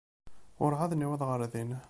[0.63, 1.71] Ur εad newwiḍ ɣer din.